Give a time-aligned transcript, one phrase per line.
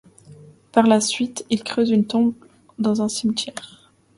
[0.71, 2.33] Par la suite, ils creusent une tombe
[2.79, 3.93] dans un cimetière.